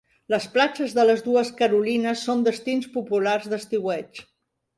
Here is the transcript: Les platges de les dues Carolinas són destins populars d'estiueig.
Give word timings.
Les 0.33 0.45
platges 0.53 0.95
de 0.99 1.03
les 1.09 1.21
dues 1.27 1.51
Carolinas 1.59 2.25
són 2.31 2.41
destins 2.49 2.89
populars 2.97 3.47
d'estiueig. 3.53 4.25